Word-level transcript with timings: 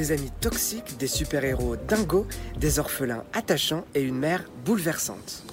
des 0.00 0.12
amis 0.12 0.30
toxiques, 0.40 0.96
des 0.98 1.06
super-héros 1.06 1.76
dingos, 1.76 2.26
des 2.56 2.78
orphelins 2.78 3.22
attachants 3.34 3.84
et 3.94 4.00
une 4.00 4.16
mère 4.16 4.44
bouleversante. 4.64 5.44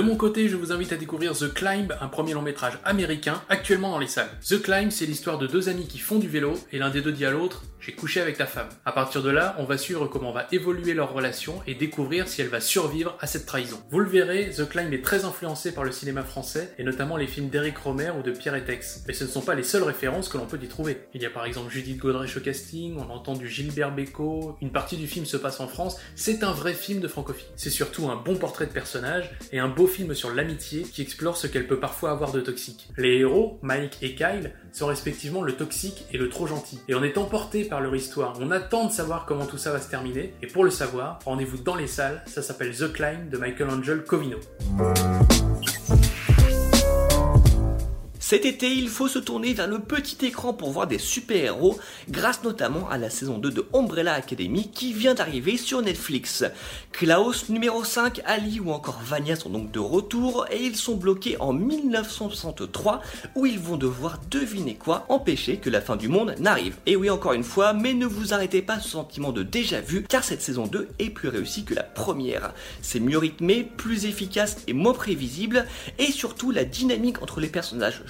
De 0.00 0.04
mon 0.06 0.16
côté, 0.16 0.48
je 0.48 0.56
vous 0.56 0.72
invite 0.72 0.94
à 0.94 0.96
découvrir 0.96 1.36
The 1.36 1.52
Climb, 1.52 1.94
un 2.00 2.08
premier 2.08 2.32
long 2.32 2.40
métrage 2.40 2.78
américain 2.86 3.42
actuellement 3.50 3.90
dans 3.90 3.98
les 3.98 4.06
salles. 4.06 4.30
The 4.40 4.62
Climb, 4.62 4.90
c'est 4.90 5.04
l'histoire 5.04 5.36
de 5.36 5.46
deux 5.46 5.68
amis 5.68 5.86
qui 5.86 5.98
font 5.98 6.18
du 6.18 6.26
vélo 6.26 6.54
et 6.72 6.78
l'un 6.78 6.88
des 6.88 7.02
deux 7.02 7.12
dit 7.12 7.26
à 7.26 7.30
l'autre 7.30 7.64
j'ai 7.80 7.92
couché 7.92 8.20
avec 8.20 8.36
ta 8.36 8.44
femme. 8.44 8.68
À 8.84 8.92
partir 8.92 9.22
de 9.22 9.30
là, 9.30 9.56
on 9.58 9.64
va 9.64 9.78
suivre 9.78 10.06
comment 10.06 10.32
va 10.32 10.46
évoluer 10.52 10.92
leur 10.92 11.14
relation 11.14 11.62
et 11.66 11.74
découvrir 11.74 12.28
si 12.28 12.42
elle 12.42 12.48
va 12.48 12.60
survivre 12.60 13.16
à 13.20 13.26
cette 13.26 13.46
trahison. 13.46 13.82
Vous 13.90 14.00
le 14.00 14.08
verrez, 14.08 14.50
The 14.50 14.68
Climb 14.68 14.92
est 14.92 15.02
très 15.02 15.24
influencé 15.24 15.72
par 15.72 15.84
le 15.84 15.90
cinéma 15.90 16.22
français 16.22 16.74
et 16.78 16.84
notamment 16.84 17.16
les 17.16 17.26
films 17.26 17.48
d'Eric 17.48 17.78
Romer 17.78 18.12
ou 18.18 18.22
de 18.22 18.32
Pierre 18.32 18.54
Etex. 18.54 19.04
Mais 19.08 19.14
ce 19.14 19.24
ne 19.24 19.30
sont 19.30 19.40
pas 19.40 19.54
les 19.54 19.62
seules 19.62 19.82
références 19.82 20.28
que 20.28 20.36
l'on 20.36 20.44
peut 20.44 20.58
y 20.62 20.68
trouver. 20.68 20.98
Il 21.14 21.22
y 21.22 21.26
a 21.26 21.30
par 21.30 21.46
exemple 21.46 21.72
Judith 21.72 21.98
Godrèche 21.98 22.36
au 22.36 22.40
casting, 22.40 22.98
on 22.98 23.10
entend 23.10 23.34
du 23.34 23.48
Gilbert 23.48 23.94
Bécaud, 23.94 24.56
une 24.60 24.72
partie 24.72 24.98
du 24.98 25.06
film 25.06 25.24
se 25.24 25.38
passe 25.38 25.60
en 25.60 25.66
France. 25.66 25.98
C'est 26.16 26.44
un 26.44 26.52
vrai 26.52 26.74
film 26.74 27.00
de 27.00 27.08
francophilie. 27.08 27.48
C'est 27.56 27.70
surtout 27.70 28.10
un 28.10 28.16
bon 28.16 28.36
portrait 28.36 28.66
de 28.66 28.72
personnage 28.72 29.30
et 29.52 29.58
un 29.58 29.68
beau 29.68 29.86
film 29.90 30.14
sur 30.14 30.32
l'amitié 30.32 30.82
qui 30.82 31.02
explore 31.02 31.36
ce 31.36 31.46
qu'elle 31.46 31.66
peut 31.66 31.78
parfois 31.78 32.12
avoir 32.12 32.32
de 32.32 32.40
toxique. 32.40 32.88
Les 32.96 33.18
héros, 33.18 33.58
Mike 33.62 33.98
et 34.00 34.14
Kyle, 34.14 34.52
sont 34.72 34.86
respectivement 34.86 35.42
le 35.42 35.52
toxique 35.52 36.04
et 36.12 36.18
le 36.18 36.28
trop 36.28 36.46
gentil. 36.46 36.80
Et 36.88 36.94
on 36.94 37.02
est 37.02 37.18
emporté 37.18 37.64
par 37.64 37.80
leur 37.80 37.94
histoire, 37.94 38.38
on 38.40 38.50
attend 38.50 38.86
de 38.86 38.92
savoir 38.92 39.26
comment 39.26 39.46
tout 39.46 39.58
ça 39.58 39.72
va 39.72 39.80
se 39.80 39.90
terminer, 39.90 40.32
et 40.42 40.46
pour 40.46 40.64
le 40.64 40.70
savoir, 40.70 41.18
rendez-vous 41.24 41.58
dans 41.58 41.74
les 41.74 41.86
salles, 41.86 42.22
ça 42.26 42.42
s'appelle 42.42 42.74
The 42.74 42.92
Climb 42.92 43.28
de 43.28 43.36
Michael 43.36 44.04
Covino. 44.06 44.38
Cet 48.30 48.46
été, 48.46 48.70
il 48.70 48.88
faut 48.88 49.08
se 49.08 49.18
tourner 49.18 49.54
vers 49.54 49.66
le 49.66 49.80
petit 49.80 50.24
écran 50.24 50.52
pour 50.52 50.70
voir 50.70 50.86
des 50.86 50.98
super-héros, 50.98 51.80
grâce 52.08 52.44
notamment 52.44 52.88
à 52.88 52.96
la 52.96 53.10
saison 53.10 53.38
2 53.38 53.50
de 53.50 53.66
Umbrella 53.74 54.14
Academy 54.14 54.70
qui 54.72 54.92
vient 54.92 55.14
d'arriver 55.14 55.56
sur 55.56 55.82
Netflix. 55.82 56.44
Klaus 56.92 57.48
numéro 57.48 57.82
5, 57.82 58.20
Ali 58.24 58.60
ou 58.60 58.70
encore 58.70 59.00
Vania 59.04 59.34
sont 59.34 59.50
donc 59.50 59.72
de 59.72 59.80
retour 59.80 60.46
et 60.52 60.62
ils 60.62 60.76
sont 60.76 60.94
bloqués 60.94 61.38
en 61.40 61.52
1963 61.52 63.02
où 63.34 63.46
ils 63.46 63.58
vont 63.58 63.76
devoir 63.76 64.20
deviner 64.30 64.76
quoi 64.76 65.06
empêcher 65.08 65.56
que 65.56 65.68
la 65.68 65.80
fin 65.80 65.96
du 65.96 66.06
monde 66.06 66.36
n'arrive. 66.38 66.76
Et 66.86 66.94
oui 66.94 67.10
encore 67.10 67.32
une 67.32 67.42
fois, 67.42 67.72
mais 67.72 67.94
ne 67.94 68.06
vous 68.06 68.32
arrêtez 68.32 68.62
pas 68.62 68.78
ce 68.78 68.90
sentiment 68.90 69.32
de 69.32 69.42
déjà 69.42 69.80
vu 69.80 70.04
car 70.08 70.22
cette 70.22 70.40
saison 70.40 70.68
2 70.68 70.86
est 71.00 71.10
plus 71.10 71.30
réussie 71.30 71.64
que 71.64 71.74
la 71.74 71.82
première. 71.82 72.54
C'est 72.80 73.00
mieux 73.00 73.18
rythmé, 73.18 73.64
plus 73.64 74.04
efficace 74.04 74.58
et 74.68 74.72
moins 74.72 74.94
prévisible 74.94 75.66
et 75.98 76.12
surtout 76.12 76.52
la 76.52 76.64
dynamique 76.64 77.22
entre 77.22 77.40
les 77.40 77.48
personnages 77.48 78.04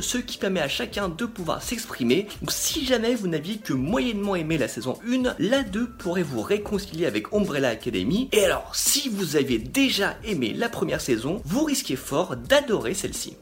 ce 0.00 0.18
qui 0.18 0.36
permet 0.36 0.60
à 0.60 0.68
chacun 0.68 1.08
de 1.08 1.24
pouvoir 1.24 1.62
s'exprimer. 1.62 2.26
Si 2.48 2.84
jamais 2.84 3.14
vous 3.14 3.28
n'aviez 3.28 3.56
que 3.56 3.72
moyennement 3.72 4.36
aimé 4.36 4.58
la 4.58 4.68
saison 4.68 4.98
1, 5.08 5.36
la 5.38 5.62
2 5.62 5.88
pourrait 5.88 6.22
vous 6.22 6.42
réconcilier 6.42 7.06
avec 7.06 7.32
Umbrella 7.32 7.70
Academy. 7.70 8.28
Et 8.32 8.44
alors, 8.44 8.74
si 8.74 9.08
vous 9.08 9.36
aviez 9.36 9.58
déjà 9.58 10.16
aimé 10.22 10.52
la 10.54 10.68
première 10.68 11.00
saison, 11.00 11.40
vous 11.46 11.64
risquez 11.64 11.96
fort 11.96 12.36
d'adorer 12.36 12.92
celle-ci. 12.92 13.38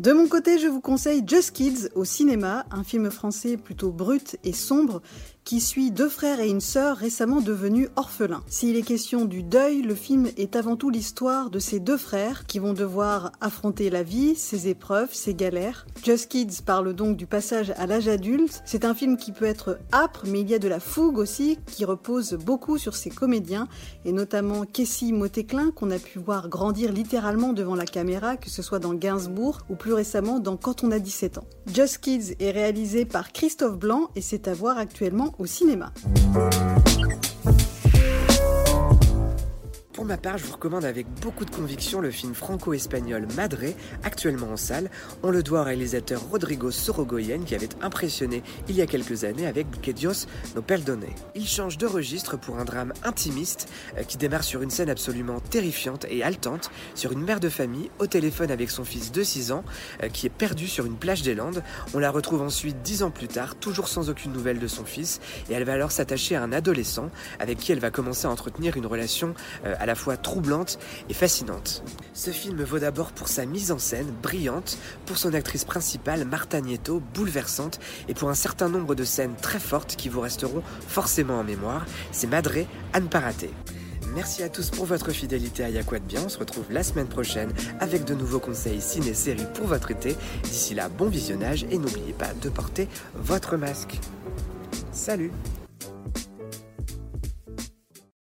De 0.00 0.14
mon 0.14 0.28
côté, 0.28 0.58
je 0.58 0.66
vous 0.66 0.80
conseille 0.80 1.22
Just 1.26 1.50
Kids 1.50 1.90
au 1.94 2.06
cinéma, 2.06 2.64
un 2.70 2.84
film 2.84 3.10
français 3.10 3.58
plutôt 3.58 3.90
brut 3.90 4.38
et 4.44 4.54
sombre 4.54 5.02
qui 5.44 5.60
suit 5.60 5.90
deux 5.90 6.08
frères 6.08 6.40
et 6.40 6.48
une 6.48 6.60
sœur 6.60 6.96
récemment 6.96 7.40
devenus 7.40 7.88
orphelins. 7.96 8.44
S'il 8.46 8.76
est 8.76 8.82
question 8.82 9.24
du 9.24 9.42
deuil, 9.42 9.82
le 9.82 9.94
film 9.94 10.28
est 10.36 10.54
avant 10.54 10.76
tout 10.76 10.90
l'histoire 10.90 11.50
de 11.50 11.58
ces 11.58 11.80
deux 11.80 11.96
frères 11.96 12.46
qui 12.46 12.58
vont 12.58 12.72
devoir 12.72 13.32
affronter 13.40 13.90
la 13.90 14.02
vie, 14.02 14.36
ses 14.36 14.68
épreuves, 14.68 15.12
ses 15.12 15.34
galères. 15.34 15.86
Just 16.04 16.28
Kids 16.28 16.62
parle 16.64 16.92
donc 16.92 17.16
du 17.16 17.26
passage 17.26 17.72
à 17.76 17.86
l'âge 17.86 18.06
adulte. 18.06 18.62
C'est 18.64 18.84
un 18.84 18.94
film 18.94 19.16
qui 19.16 19.32
peut 19.32 19.44
être 19.44 19.78
âpre, 19.92 20.22
mais 20.26 20.40
il 20.40 20.48
y 20.48 20.54
a 20.54 20.58
de 20.58 20.68
la 20.68 20.78
fougue 20.78 21.18
aussi, 21.18 21.58
qui 21.66 21.84
repose 21.84 22.34
beaucoup 22.34 22.78
sur 22.78 22.94
ses 22.94 23.10
comédiens, 23.10 23.66
et 24.04 24.12
notamment 24.12 24.64
Kessie 24.64 25.12
Motéclin, 25.12 25.72
qu'on 25.72 25.90
a 25.90 25.98
pu 25.98 26.18
voir 26.18 26.48
grandir 26.48 26.92
littéralement 26.92 27.52
devant 27.52 27.74
la 27.74 27.86
caméra, 27.86 28.36
que 28.36 28.50
ce 28.50 28.62
soit 28.62 28.78
dans 28.78 28.94
Gainsbourg 28.94 29.58
ou 29.68 29.74
plus 29.74 29.89
récemment 29.92 30.40
dans 30.40 30.56
Quand 30.56 30.84
on 30.84 30.90
a 30.90 30.98
17 30.98 31.38
ans. 31.38 31.44
Just 31.72 31.98
Kids 31.98 32.34
est 32.38 32.50
réalisé 32.50 33.04
par 33.04 33.32
Christophe 33.32 33.78
Blanc 33.78 34.10
et 34.16 34.20
c'est 34.20 34.48
à 34.48 34.54
voir 34.54 34.78
actuellement 34.78 35.34
au 35.38 35.46
cinéma. 35.46 35.92
Pour 40.00 40.06
ma 40.06 40.16
part, 40.16 40.38
je 40.38 40.46
vous 40.46 40.54
recommande 40.54 40.86
avec 40.86 41.06
beaucoup 41.20 41.44
de 41.44 41.50
conviction 41.50 42.00
le 42.00 42.10
film 42.10 42.32
franco-espagnol 42.32 43.28
Madre, 43.36 43.74
actuellement 44.02 44.46
en 44.46 44.56
salle. 44.56 44.88
On 45.22 45.30
le 45.30 45.42
doit 45.42 45.60
au 45.60 45.64
réalisateur 45.64 46.22
Rodrigo 46.30 46.70
Sorogoyen 46.70 47.40
qui 47.44 47.54
avait 47.54 47.68
impressionné 47.82 48.42
il 48.70 48.76
y 48.76 48.80
a 48.80 48.86
quelques 48.86 49.24
années 49.24 49.46
avec 49.46 49.66
Que 49.82 49.90
Dios 49.90 50.26
no 50.56 50.62
perdone. 50.62 51.04
Il 51.34 51.46
change 51.46 51.76
de 51.76 51.84
registre 51.86 52.38
pour 52.38 52.58
un 52.58 52.64
drame 52.64 52.94
intimiste 53.04 53.68
euh, 53.98 54.02
qui 54.02 54.16
démarre 54.16 54.42
sur 54.42 54.62
une 54.62 54.70
scène 54.70 54.88
absolument 54.88 55.38
terrifiante 55.38 56.06
et 56.08 56.22
haletante 56.22 56.70
sur 56.94 57.12
une 57.12 57.20
mère 57.20 57.38
de 57.38 57.50
famille 57.50 57.90
au 57.98 58.06
téléphone 58.06 58.50
avec 58.50 58.70
son 58.70 58.84
fils 58.84 59.12
de 59.12 59.22
6 59.22 59.52
ans 59.52 59.64
euh, 60.02 60.08
qui 60.08 60.24
est 60.24 60.30
perdu 60.30 60.66
sur 60.66 60.86
une 60.86 60.96
plage 60.96 61.20
des 61.20 61.34
Landes. 61.34 61.62
On 61.92 61.98
la 61.98 62.10
retrouve 62.10 62.40
ensuite 62.40 62.80
10 62.80 63.02
ans 63.02 63.10
plus 63.10 63.28
tard, 63.28 63.54
toujours 63.54 63.88
sans 63.88 64.08
aucune 64.08 64.32
nouvelle 64.32 64.60
de 64.60 64.66
son 64.66 64.86
fils 64.86 65.20
et 65.50 65.52
elle 65.52 65.64
va 65.64 65.74
alors 65.74 65.92
s'attacher 65.92 66.36
à 66.36 66.42
un 66.42 66.52
adolescent 66.52 67.10
avec 67.38 67.58
qui 67.58 67.70
elle 67.70 67.80
va 67.80 67.90
commencer 67.90 68.26
à 68.26 68.30
entretenir 68.30 68.78
une 68.78 68.86
relation 68.86 69.34
euh, 69.66 69.74
à 69.78 69.89
la 69.90 69.96
fois 69.96 70.16
troublante 70.16 70.78
et 71.08 71.14
fascinante. 71.14 71.82
Ce 72.14 72.30
film 72.30 72.62
vaut 72.62 72.78
d'abord 72.78 73.10
pour 73.10 73.26
sa 73.26 73.44
mise 73.44 73.72
en 73.72 73.80
scène 73.80 74.06
brillante, 74.22 74.78
pour 75.04 75.18
son 75.18 75.34
actrice 75.34 75.64
principale 75.64 76.24
Marta 76.24 76.60
Nieto 76.60 77.02
bouleversante 77.12 77.80
et 78.06 78.14
pour 78.14 78.30
un 78.30 78.34
certain 78.34 78.68
nombre 78.68 78.94
de 78.94 79.02
scènes 79.02 79.34
très 79.34 79.58
fortes 79.58 79.96
qui 79.96 80.08
vous 80.08 80.20
resteront 80.20 80.62
forcément 80.86 81.40
en 81.40 81.42
mémoire. 81.42 81.86
C'est 82.12 82.28
Madré 82.28 82.68
à 82.92 83.00
ne 83.00 83.08
pas 83.08 83.18
rater. 83.18 83.50
Merci 84.14 84.44
à 84.44 84.48
tous 84.48 84.70
pour 84.70 84.86
votre 84.86 85.10
fidélité 85.10 85.64
à 85.64 85.70
Yaquat 85.70 85.98
Bien. 85.98 86.22
On 86.26 86.28
se 86.28 86.38
retrouve 86.38 86.66
la 86.70 86.84
semaine 86.84 87.08
prochaine 87.08 87.52
avec 87.80 88.04
de 88.04 88.14
nouveaux 88.14 88.38
conseils 88.38 88.80
ciné-séries 88.80 89.46
pour 89.54 89.66
votre 89.66 89.90
été. 89.90 90.14
D'ici 90.44 90.74
là, 90.74 90.88
bon 90.88 91.08
visionnage 91.08 91.66
et 91.68 91.78
n'oubliez 91.78 92.12
pas 92.12 92.32
de 92.40 92.48
porter 92.48 92.86
votre 93.16 93.56
masque. 93.56 93.98
Salut 94.92 95.32